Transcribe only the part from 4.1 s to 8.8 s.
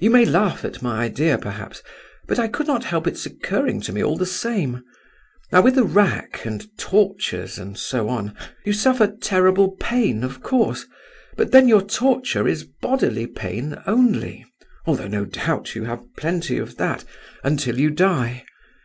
the same. Now with the rack and tortures and so on—you